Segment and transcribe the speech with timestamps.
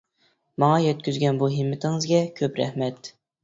[0.63, 3.17] ماڭا يەتكۈزگەن بۇ ھىممىتىڭىزگە كۆپ رەھمەت!